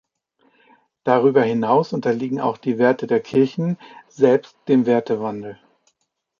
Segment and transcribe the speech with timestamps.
[1.03, 3.77] Darüber hinaus unterliegen auch die Werte der Kirchen
[4.09, 5.59] selbst dem Wertewandel.